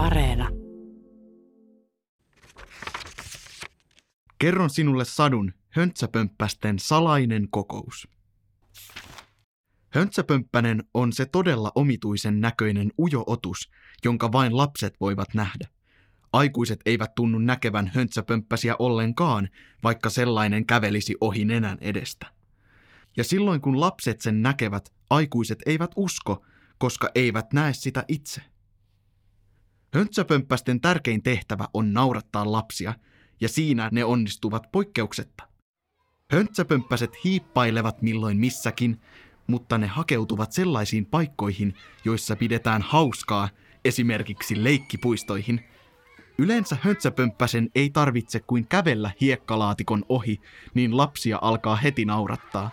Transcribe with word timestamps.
Areena. 0.00 0.48
Kerron 4.38 4.70
sinulle 4.70 5.04
sadun 5.04 5.52
höntsäpömppästen 5.70 6.78
salainen 6.78 7.48
kokous. 7.50 8.08
Höntsäpömppänen 9.90 10.84
on 10.94 11.12
se 11.12 11.26
todella 11.26 11.72
omituisen 11.74 12.40
näköinen 12.40 12.92
ujo 12.98 13.24
otus, 13.26 13.70
jonka 14.04 14.32
vain 14.32 14.56
lapset 14.56 14.94
voivat 15.00 15.34
nähdä. 15.34 15.68
Aikuiset 16.32 16.80
eivät 16.86 17.14
tunnu 17.14 17.38
näkevän 17.38 17.90
höntsäpömppäsiä 17.94 18.76
ollenkaan, 18.78 19.48
vaikka 19.82 20.10
sellainen 20.10 20.66
kävelisi 20.66 21.14
ohi 21.20 21.44
nenän 21.44 21.78
edestä. 21.80 22.26
Ja 23.16 23.24
silloin 23.24 23.60
kun 23.60 23.80
lapset 23.80 24.20
sen 24.20 24.42
näkevät, 24.42 24.92
aikuiset 25.10 25.58
eivät 25.66 25.90
usko, 25.96 26.44
koska 26.78 27.10
eivät 27.14 27.52
näe 27.52 27.72
sitä 27.72 28.04
itse. 28.08 28.49
Höntsäpömppästen 29.94 30.80
tärkein 30.80 31.22
tehtävä 31.22 31.68
on 31.74 31.92
naurattaa 31.92 32.52
lapsia, 32.52 32.94
ja 33.40 33.48
siinä 33.48 33.88
ne 33.92 34.04
onnistuvat 34.04 34.72
poikkeuksetta. 34.72 35.44
Höntsäpömppäset 36.32 37.24
hiippailevat 37.24 38.02
milloin 38.02 38.36
missäkin, 38.36 39.00
mutta 39.46 39.78
ne 39.78 39.86
hakeutuvat 39.86 40.52
sellaisiin 40.52 41.06
paikkoihin, 41.06 41.74
joissa 42.04 42.36
pidetään 42.36 42.82
hauskaa, 42.82 43.48
esimerkiksi 43.84 44.64
leikkipuistoihin. 44.64 45.64
Yleensä 46.38 46.76
höntsäpömppäsen 46.80 47.70
ei 47.74 47.90
tarvitse 47.90 48.40
kuin 48.40 48.66
kävellä 48.68 49.10
hiekkalaatikon 49.20 50.04
ohi, 50.08 50.40
niin 50.74 50.96
lapsia 50.96 51.38
alkaa 51.42 51.76
heti 51.76 52.04
naurattaa. 52.04 52.70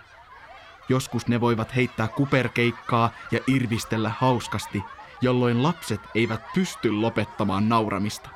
Joskus 0.89 1.27
ne 1.27 1.41
voivat 1.41 1.75
heittää 1.75 2.07
kuperkeikkaa 2.07 3.11
ja 3.31 3.39
irvistellä 3.47 4.11
hauskasti, 4.19 4.83
jolloin 5.21 5.63
lapset 5.63 6.01
eivät 6.15 6.41
pysty 6.53 6.91
lopettamaan 6.91 7.69
nauramista. 7.69 8.29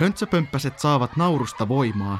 Höntsäpömppäset 0.00 0.78
saavat 0.78 1.16
naurusta 1.16 1.68
voimaa, 1.68 2.18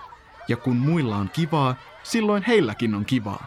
ja 0.49 0.57
kun 0.57 0.77
muilla 0.77 1.17
on 1.17 1.31
kivaa, 1.31 1.75
silloin 2.03 2.43
heilläkin 2.47 2.95
on 2.95 3.05
kivaa. 3.05 3.47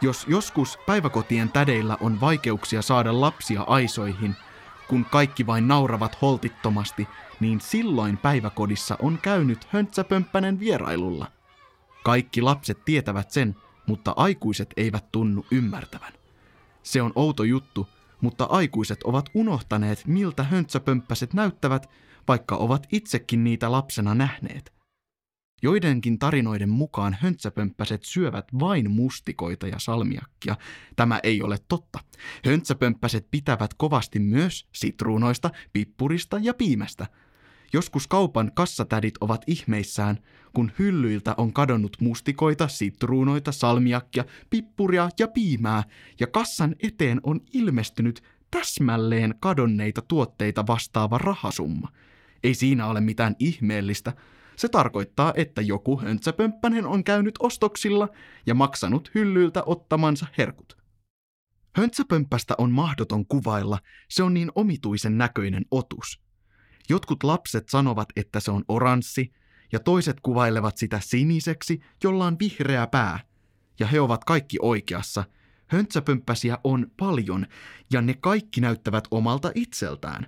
Jos 0.00 0.26
joskus 0.28 0.78
päiväkotien 0.86 1.52
tädeillä 1.52 1.96
on 2.00 2.20
vaikeuksia 2.20 2.82
saada 2.82 3.20
lapsia 3.20 3.62
aisoihin, 3.62 4.36
kun 4.88 5.04
kaikki 5.04 5.46
vain 5.46 5.68
nauravat 5.68 6.22
holtittomasti, 6.22 7.08
niin 7.40 7.60
silloin 7.60 8.16
päiväkodissa 8.16 8.96
on 9.02 9.18
käynyt 9.22 9.68
höntsäpömppänen 9.70 10.60
vierailulla. 10.60 11.26
Kaikki 12.04 12.42
lapset 12.42 12.84
tietävät 12.84 13.30
sen, 13.30 13.56
mutta 13.86 14.12
aikuiset 14.16 14.74
eivät 14.76 15.12
tunnu 15.12 15.46
ymmärtävän. 15.50 16.12
Se 16.82 17.02
on 17.02 17.12
outo 17.14 17.44
juttu, 17.44 17.88
mutta 18.20 18.44
aikuiset 18.44 19.02
ovat 19.02 19.28
unohtaneet, 19.34 20.06
miltä 20.06 20.42
höntsäpömppäset 20.42 21.34
näyttävät, 21.34 21.90
vaikka 22.28 22.56
ovat 22.56 22.86
itsekin 22.92 23.44
niitä 23.44 23.72
lapsena 23.72 24.14
nähneet. 24.14 24.78
Joidenkin 25.62 26.18
tarinoiden 26.18 26.68
mukaan 26.68 27.16
höntsäpömppäset 27.20 28.04
syövät 28.04 28.44
vain 28.60 28.90
mustikoita 28.90 29.66
ja 29.66 29.78
salmiakkia. 29.78 30.56
Tämä 30.96 31.20
ei 31.22 31.42
ole 31.42 31.58
totta. 31.68 31.98
Höntsäpömppäset 32.44 33.26
pitävät 33.30 33.74
kovasti 33.74 34.18
myös 34.18 34.68
sitruunoista, 34.72 35.50
pippurista 35.72 36.38
ja 36.42 36.54
piimästä. 36.54 37.06
Joskus 37.72 38.06
kaupan 38.06 38.52
kassatädit 38.54 39.14
ovat 39.20 39.42
ihmeissään, 39.46 40.18
kun 40.54 40.72
hyllyiltä 40.78 41.34
on 41.36 41.52
kadonnut 41.52 41.96
mustikoita, 42.00 42.68
sitruunoita, 42.68 43.52
salmiakkia, 43.52 44.24
pippuria 44.50 45.08
ja 45.18 45.28
piimää, 45.28 45.82
ja 46.20 46.26
kassan 46.26 46.74
eteen 46.82 47.20
on 47.22 47.40
ilmestynyt 47.52 48.22
täsmälleen 48.50 49.34
kadonneita 49.40 50.02
tuotteita 50.02 50.66
vastaava 50.66 51.18
rahasumma. 51.18 51.88
Ei 52.42 52.54
siinä 52.54 52.86
ole 52.86 53.00
mitään 53.00 53.36
ihmeellistä, 53.38 54.12
se 54.56 54.68
tarkoittaa, 54.68 55.32
että 55.36 55.62
joku 55.62 56.00
höntsäpömppänen 56.00 56.86
on 56.86 57.04
käynyt 57.04 57.34
ostoksilla 57.38 58.08
ja 58.46 58.54
maksanut 58.54 59.10
hyllyiltä 59.14 59.62
ottamansa 59.66 60.26
herkut. 60.38 60.78
Höntsäpömppästä 61.76 62.54
on 62.58 62.70
mahdoton 62.70 63.26
kuvailla, 63.26 63.78
se 64.08 64.22
on 64.22 64.34
niin 64.34 64.52
omituisen 64.54 65.18
näköinen 65.18 65.64
otus. 65.70 66.27
Jotkut 66.88 67.22
lapset 67.22 67.68
sanovat, 67.68 68.08
että 68.16 68.40
se 68.40 68.50
on 68.50 68.64
oranssi, 68.68 69.32
ja 69.72 69.80
toiset 69.80 70.20
kuvailevat 70.20 70.76
sitä 70.76 71.00
siniseksi, 71.02 71.80
jolla 72.04 72.26
on 72.26 72.36
vihreä 72.38 72.86
pää. 72.86 73.20
Ja 73.80 73.86
he 73.86 74.00
ovat 74.00 74.24
kaikki 74.24 74.56
oikeassa. 74.62 75.24
Höntsäpömppäsiä 75.66 76.58
on 76.64 76.86
paljon, 76.96 77.46
ja 77.92 78.02
ne 78.02 78.14
kaikki 78.14 78.60
näyttävät 78.60 79.04
omalta 79.10 79.52
itseltään. 79.54 80.26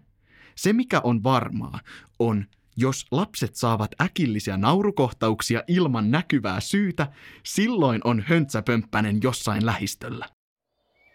Se, 0.54 0.72
mikä 0.72 1.00
on 1.04 1.22
varmaa, 1.22 1.80
on, 2.18 2.46
jos 2.76 3.06
lapset 3.10 3.56
saavat 3.56 3.90
äkillisiä 4.00 4.56
naurukohtauksia 4.56 5.62
ilman 5.68 6.10
näkyvää 6.10 6.60
syytä, 6.60 7.12
silloin 7.46 8.00
on 8.04 8.24
höntsäpömppänen 8.26 9.20
jossain 9.22 9.66
lähistöllä. 9.66 10.28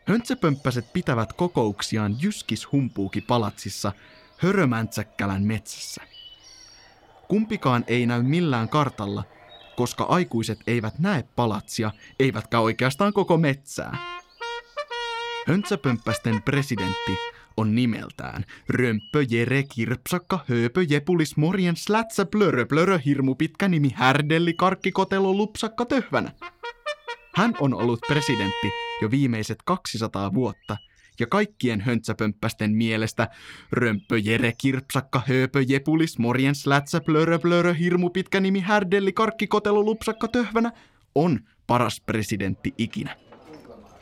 Höntsäpömppäset 0.07 0.94
pitävät 0.94 1.34
kokouksiaan 1.34 2.16
Jyskis 2.22 2.72
Humpuuki 2.72 3.22
palatsissa 3.22 3.91
Hörömäntsäkkälän 4.38 5.44
metsässä. 5.44 6.01
Kumpikaan 7.28 7.84
ei 7.88 8.06
näy 8.06 8.23
millään 8.23 8.69
kartalla, 8.69 9.23
koska 9.75 10.03
aikuiset 10.03 10.59
eivät 10.68 11.00
näe 11.00 11.23
palatsia, 11.35 11.91
eivätkä 12.19 12.59
oikeastaan 12.59 13.13
koko 13.13 13.38
metsää. 13.38 13.97
Höntsäpömppästen 15.47 16.41
presidentti 16.41 17.18
on 17.57 17.75
nimeltään 17.75 18.46
Römpö 18.69 19.25
Jere 19.29 19.63
Kirpsakka 19.63 20.40
Hööpö 20.50 20.85
Jepulis 20.90 21.38
Morjen 21.38 21.75
Slätsä 21.75 22.25
Plörö 22.25 22.66
Plörö 22.66 23.00
Hirmu 23.06 23.35
pitkä 23.35 23.67
nimi 23.67 23.90
Härdelli 23.96 24.53
Karkkikotelo 24.53 25.34
Lupsakka 25.34 25.85
Töhvänä. 25.85 26.31
Hän 27.35 27.53
on 27.59 27.73
ollut 27.73 28.00
presidentti 28.07 28.72
jo 29.02 29.12
viimeiset 29.12 29.57
200 29.66 30.34
vuotta 30.34 30.78
ja 31.19 31.27
kaikkien 31.27 31.81
höntsäpömppästen 31.81 32.71
mielestä 32.71 33.27
Römpö 33.71 34.17
Jere 34.17 34.53
Kirpsakka 34.57 35.21
Hööpö 35.27 35.63
Jepulis 35.67 36.19
Morjen 36.19 36.55
Slätsä 36.55 37.01
Plörö 37.01 37.39
Plörö 37.39 37.73
Hirmu 37.73 38.09
pitkä 38.09 38.39
nimi 38.39 38.59
Härdelli 38.59 39.13
Karkkikotelo 39.13 39.83
Lupsakka 39.83 40.27
Töhvänä 40.27 40.71
on 41.15 41.39
paras 41.67 42.01
presidentti 42.05 42.73
ikinä. 42.77 43.15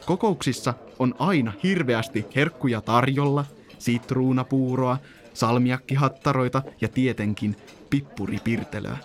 Kokouksissa 0.05 0.73
on 0.99 1.15
aina 1.19 1.53
hirveästi 1.63 2.25
herkkuja 2.35 2.81
tarjolla, 2.81 3.45
sitruunapuuroa, 3.79 4.97
salmiakkihattaroita 5.33 6.61
ja 6.81 6.87
tietenkin 6.87 7.55
pippuripirtelöä. 7.89 8.97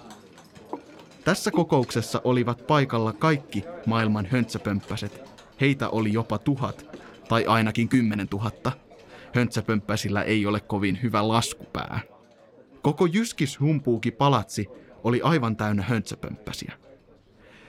Tässä 1.24 1.50
kokouksessa 1.50 2.20
olivat 2.24 2.66
paikalla 2.66 3.12
kaikki 3.12 3.64
maailman 3.86 4.26
höntsäpömppäset. 4.26 5.20
Heitä 5.60 5.88
oli 5.88 6.12
jopa 6.12 6.38
tuhat, 6.38 6.97
tai 7.28 7.44
ainakin 7.47 7.89
kymmenen 7.89 8.28
tuhatta. 8.28 8.72
Höntsäpömppäsillä 9.34 10.22
ei 10.22 10.47
ole 10.47 10.61
kovin 10.61 10.99
hyvä 11.03 11.28
laskupää. 11.28 12.00
Koko 12.83 13.06
Jyskis 13.06 13.61
Humpuuki 13.61 14.11
palatsi 14.11 14.66
oli 15.05 15.22
aivan 15.22 15.56
täynnä 15.56 15.83
höntsäpömppäsiä. 15.83 16.72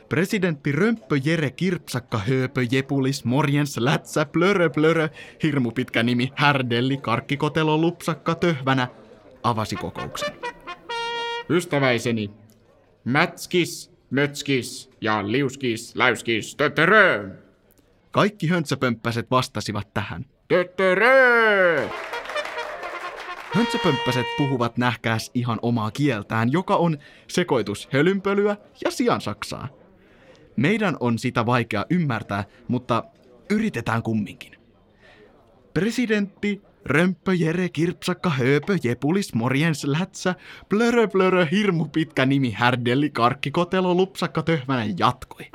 Presidentti 0.09 0.71
Römppö 0.71 1.19
Jere 1.23 1.51
Kirpsakka 1.51 2.17
Hööpö 2.17 2.65
Jepulis 2.71 3.25
Morjens 3.25 3.77
Lätsä 3.77 4.25
Plörö 4.25 4.69
Plörö 4.69 5.09
hirmu 5.43 5.71
pitkä 5.71 6.03
nimi 6.03 6.31
Härdelli 6.35 6.97
Karkkikotelo 6.97 7.77
Lupsakka 7.77 8.35
Töhvänä 8.35 8.87
avasi 9.43 9.75
kokouksen. 9.75 10.33
Ystäväiseni, 11.49 12.31
mätskis, 13.03 13.91
mötskis 14.09 14.89
ja 15.01 15.31
liuskis, 15.31 15.95
läyskis, 15.95 16.55
tötterö. 16.55 17.29
Kaikki 18.11 18.47
höntsäpömppäset 18.47 19.31
vastasivat 19.31 19.93
tähän. 19.93 20.25
Tötterö! 20.47 21.89
Höntsäpömppäset 23.53 24.25
puhuvat 24.37 24.77
nähkääs 24.77 25.31
ihan 25.33 25.59
omaa 25.61 25.91
kieltään, 25.91 26.51
joka 26.51 26.75
on 26.75 26.97
sekoitus 27.27 27.89
hölynpölyä 27.93 28.57
ja 28.85 28.91
siansaksaa. 28.91 29.67
Meidän 30.55 30.97
on 30.99 31.19
sitä 31.19 31.45
vaikea 31.45 31.85
ymmärtää, 31.89 32.43
mutta 32.67 33.03
yritetään 33.49 34.03
kumminkin. 34.03 34.55
Presidentti 35.73 36.61
Römpö 36.85 37.33
Jere 37.33 37.69
Kirpsakka 37.69 38.29
Hööpö 38.29 38.77
Jepulis 38.83 39.33
Morjens 39.33 39.83
Lätsä 39.83 40.35
Plörö 40.69 41.07
Plörö 41.07 41.45
Hirmu 41.51 41.85
pitkä 41.85 42.25
nimi 42.25 42.51
Härdelli 42.51 43.09
Karkkikotelo 43.09 43.95
Lupsakka 43.95 44.43
Töhmänen 44.43 44.95
jatkoi. 44.97 45.45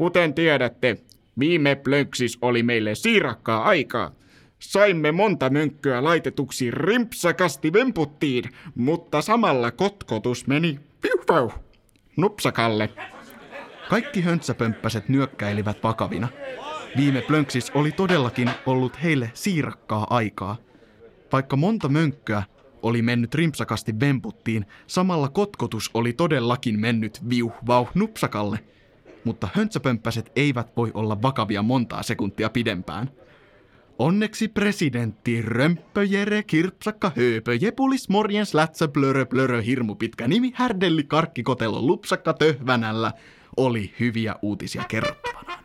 Kuten 0.00 0.34
tiedätte, 0.34 0.96
viime 1.38 1.74
plönksis 1.74 2.38
oli 2.42 2.62
meille 2.62 2.94
siirakkaa 2.94 3.62
aikaa. 3.64 4.12
Saimme 4.58 5.12
monta 5.12 5.50
mönkköä 5.50 6.04
laitetuksi 6.04 6.70
rimpsakasti 6.70 7.72
vemputtiin, 7.72 8.44
mutta 8.74 9.22
samalla 9.22 9.70
kotkotus 9.70 10.46
meni 10.46 10.80
piu 11.02 11.52
nupsakalle. 12.16 12.90
Kaikki 13.88 14.20
höntsäpömppäset 14.20 15.08
nyökkäilivät 15.08 15.82
vakavina. 15.82 16.28
Viime 16.96 17.20
plönksis 17.22 17.70
oli 17.74 17.92
todellakin 17.92 18.50
ollut 18.66 19.02
heille 19.02 19.30
siirakkaa 19.34 20.06
aikaa. 20.10 20.56
Vaikka 21.32 21.56
monta 21.56 21.88
mönkköä 21.88 22.42
oli 22.82 23.02
mennyt 23.02 23.34
rimpsakasti 23.34 24.00
vemputtiin, 24.00 24.66
samalla 24.86 25.28
kotkotus 25.28 25.90
oli 25.94 26.12
todellakin 26.12 26.80
mennyt 26.80 27.20
viuh 27.30 27.52
vauh 27.66 27.90
nupsakalle. 27.94 28.58
Mutta 29.24 29.48
höntsäpömppäset 29.54 30.32
eivät 30.36 30.76
voi 30.76 30.90
olla 30.94 31.22
vakavia 31.22 31.62
montaa 31.62 32.02
sekuntia 32.02 32.50
pidempään. 32.50 33.10
Onneksi 33.98 34.48
presidentti 34.48 35.42
Römppö 35.42 36.04
Jere 36.04 36.42
Kirpsakka 36.42 37.12
Hööpö 37.16 37.54
Jepulis 37.60 38.08
Morjens 38.08 38.54
Lätsä 38.54 38.88
Blörö 38.88 39.26
Blörö 39.26 39.62
Hirmu 39.62 39.94
pitkä 39.94 40.28
nimi 40.28 40.52
Härdelli 40.54 41.04
Karkkikotelo 41.04 41.82
Lupsakka 41.82 42.32
Töhvänällä 42.32 43.12
oli 43.56 43.94
hyviä 44.00 44.34
uutisia 44.42 44.84
kerrottavana. 44.88 45.58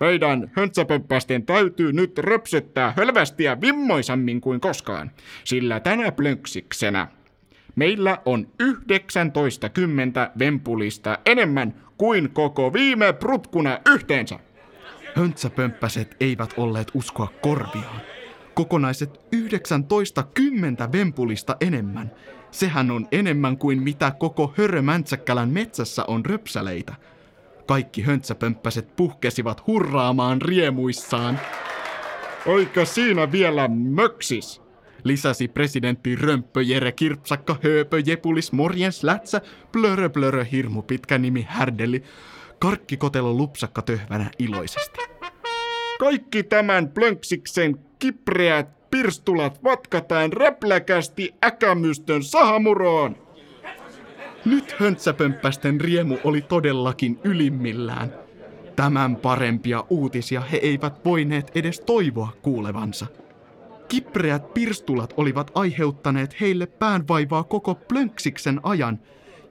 Meidän 0.00 0.50
höntsäpömppästen 0.52 1.46
täytyy 1.46 1.92
nyt 1.92 2.18
röpsyttää 2.18 2.94
hölvästiä 2.96 3.60
vimmoisammin 3.60 4.40
kuin 4.40 4.60
koskaan, 4.60 5.10
sillä 5.44 5.80
tänä 5.80 6.12
plönksiksenä 6.12 7.08
meillä 7.76 8.18
on 8.24 8.48
19 8.60 9.70
vempulista 10.38 11.18
enemmän 11.26 11.74
kuin 12.02 12.30
koko 12.30 12.72
viime 12.72 13.12
prutkuna 13.12 13.78
yhteensä. 13.86 14.38
Höntsäpömppäset 15.16 16.16
eivät 16.20 16.54
olleet 16.56 16.88
uskoa 16.94 17.28
korviaan. 17.42 18.00
Kokonaiset 18.54 19.20
19 19.32 20.22
kymmentä 20.22 20.92
vempulista 20.92 21.56
enemmän. 21.60 22.10
Sehän 22.50 22.90
on 22.90 23.08
enemmän 23.12 23.58
kuin 23.58 23.82
mitä 23.82 24.10
koko 24.18 24.54
Hörömäntsäkkälän 24.56 25.48
metsässä 25.48 26.04
on 26.08 26.26
röpsäleitä. 26.26 26.94
Kaikki 27.66 28.02
höntsäpömppäset 28.02 28.96
puhkesivat 28.96 29.66
hurraamaan 29.66 30.42
riemuissaan. 30.42 31.40
Oika 32.46 32.84
siinä 32.84 33.32
vielä 33.32 33.68
möksis? 33.68 34.62
Lisäsi 35.04 35.48
presidentti 35.48 36.16
Römppö 36.16 36.62
Jere 36.62 36.92
Kirpsakka 36.92 37.56
Hööpö 37.62 38.02
Jepulis 38.06 38.52
Morjens 38.52 39.02
Lätsä 39.02 39.40
Blörö 39.72 40.08
Blörö 40.08 40.44
Hirmu 40.44 40.82
pitkä 40.82 41.18
nimi 41.18 41.46
Härdeli 41.48 42.02
Karkkikotelo 42.58 43.34
lupsakka 43.34 43.82
töhvänä 43.82 44.30
iloisesti. 44.38 44.98
Kaikki 45.98 46.42
tämän 46.42 46.88
plönksiksen 46.88 47.78
kipreät 47.98 48.90
pirstulat 48.90 49.64
vatkataan 49.64 50.32
räpläkästi 50.32 51.34
äkämystön 51.44 52.22
sahamuroon. 52.22 53.16
Nyt 54.44 54.74
höntsäpömppästen 54.78 55.80
riemu 55.80 56.18
oli 56.24 56.42
todellakin 56.42 57.18
ylimmillään. 57.24 58.14
Tämän 58.76 59.16
parempia 59.16 59.84
uutisia 59.90 60.40
he 60.40 60.56
eivät 60.56 61.04
voineet 61.04 61.50
edes 61.54 61.80
toivoa 61.80 62.28
kuulevansa. 62.42 63.06
Kipreät 63.92 64.54
pirstulat 64.54 65.14
olivat 65.16 65.50
aiheuttaneet 65.54 66.40
heille 66.40 66.66
päänvaivaa 66.66 67.44
koko 67.44 67.74
plönksiksen 67.74 68.60
ajan, 68.62 68.98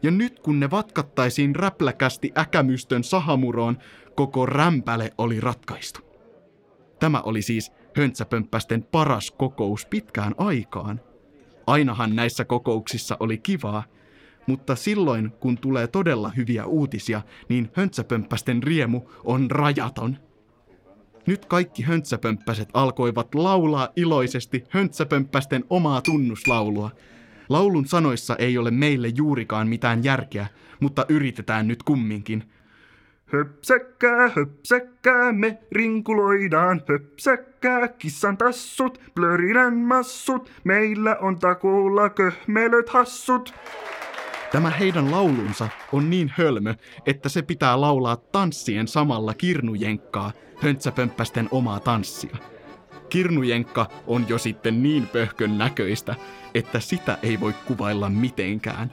ja 0.04 0.12
nyt 0.12 0.40
kun 0.40 0.60
ne 0.60 0.72
vatkattaisiin 0.72 1.56
räpläkästi 1.56 2.32
äkämystön 2.38 3.04
sahamuroon, 3.04 3.78
koko 4.16 4.46
rämpäle 4.46 5.12
oli 5.18 5.40
ratkaistu. 5.40 6.00
Tämä 7.00 7.22
oli 7.22 7.42
siis 7.42 7.72
höntsäpömppästen 7.98 8.84
paras 8.84 9.32
kokous 9.32 9.86
pitkään 9.86 10.36
aikaan. 10.38 11.02
Ainahan 11.68 12.16
näissä 12.16 12.46
kokouksissa 12.46 13.18
oli 13.20 13.38
kivaa, 13.38 13.84
mutta 14.48 14.76
silloin 14.76 15.32
kun 15.40 15.58
tulee 15.58 15.88
todella 15.88 16.32
hyviä 16.38 16.66
uutisia, 16.66 17.22
niin 17.50 17.72
höntsäpömppästen 17.74 18.64
riemu 18.64 19.02
on 19.24 19.52
rajaton. 19.52 20.18
Nyt 21.26 21.46
kaikki 21.46 21.84
höntsäpömppäset 21.84 22.70
alkoivat 22.74 23.36
laulaa 23.36 23.90
iloisesti 23.96 24.64
höntsäpömppästen 24.70 25.64
omaa 25.70 26.02
tunnuslaulua. 26.02 26.92
Laulun 27.50 27.88
sanoissa 27.88 28.36
ei 28.36 28.58
ole 28.58 28.72
meille 28.72 29.08
juurikaan 29.08 29.68
mitään 29.68 30.04
järkeä, 30.04 30.48
mutta 30.80 31.06
yritetään 31.10 31.68
nyt 31.68 31.84
kumminkin. 31.84 32.44
Höpsäkkää, 33.26 34.32
höpsäkkää, 34.36 35.32
me 35.32 35.58
rinkuloidaan, 35.72 36.82
höpsäkkää, 36.90 37.88
kissan 37.88 38.38
tassut, 38.38 39.02
blörinän 39.16 39.78
massut, 39.78 40.52
meillä 40.64 41.16
on 41.22 41.40
takuulla 41.40 42.10
köhmelöt 42.10 42.90
hassut. 42.90 43.54
Tämä 44.52 44.70
heidän 44.70 45.12
laulunsa 45.12 45.70
on 45.92 46.10
niin 46.10 46.34
hölmö, 46.38 46.76
että 47.06 47.30
se 47.30 47.42
pitää 47.42 47.82
laulaa 47.82 48.16
tanssien 48.16 48.88
samalla 48.88 49.34
kirnujenkkaa, 49.34 50.32
höntsäpömppästen 50.62 51.48
omaa 51.52 51.80
tanssia. 51.80 52.38
Kirnujenkka 53.10 53.90
on 54.08 54.26
jo 54.30 54.38
sitten 54.38 54.84
niin 54.84 55.08
pöhkön 55.08 55.58
näköistä, 55.58 56.16
että 56.54 56.80
sitä 56.80 57.18
ei 57.24 57.40
voi 57.40 57.54
kuvailla 57.68 58.10
mitenkään. 58.10 58.92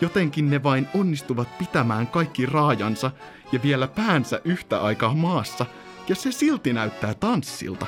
Jotenkin 0.00 0.50
ne 0.50 0.62
vain 0.62 0.88
onnistuvat 0.94 1.58
pitämään 1.58 2.06
kaikki 2.06 2.46
raajansa 2.46 3.10
ja 3.52 3.62
vielä 3.62 3.88
päänsä 3.88 4.40
yhtä 4.44 4.80
aikaa 4.80 5.14
maassa, 5.14 5.66
ja 6.08 6.14
se 6.14 6.32
silti 6.32 6.72
näyttää 6.72 7.14
tanssilta. 7.14 7.86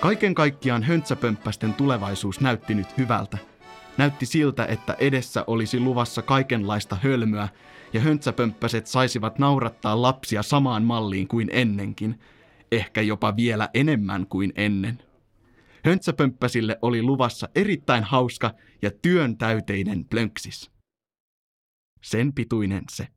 Kaiken 0.00 0.34
kaikkiaan 0.34 0.82
höntsäpömppästen 0.82 1.74
tulevaisuus 1.74 2.40
näytti 2.40 2.74
nyt 2.74 2.98
hyvältä. 2.98 3.38
Näytti 3.98 4.26
siltä, 4.26 4.64
että 4.64 4.96
edessä 4.98 5.44
olisi 5.46 5.80
luvassa 5.80 6.22
kaikenlaista 6.22 6.96
hölmöä, 7.02 7.48
ja 7.92 8.00
höntsäpömppäset 8.00 8.86
saisivat 8.86 9.38
naurattaa 9.38 10.02
lapsia 10.02 10.42
samaan 10.42 10.84
malliin 10.84 11.28
kuin 11.28 11.48
ennenkin, 11.52 12.20
ehkä 12.72 13.00
jopa 13.00 13.36
vielä 13.36 13.68
enemmän 13.74 14.26
kuin 14.26 14.52
ennen. 14.56 15.02
Höntsäpömppäsille 15.84 16.78
oli 16.82 17.02
luvassa 17.02 17.48
erittäin 17.54 18.04
hauska 18.04 18.54
ja 18.82 18.90
työn 19.02 19.38
täyteinen 19.38 20.04
plönksis. 20.04 20.70
Sen 22.02 22.32
pituinen 22.32 22.84
se. 22.90 23.08